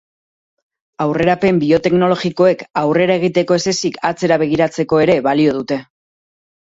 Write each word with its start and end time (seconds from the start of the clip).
Aurrerapen 1.03 1.57
bioteknologikoek 1.63 2.63
aurrera 2.81 3.17
egiteko 3.21 3.57
ez 3.59 3.65
ezik 3.73 3.99
atzera 4.11 4.39
begiratzeko 4.45 5.03
ere 5.05 5.19
balio 5.29 5.53
dute. 5.59 5.79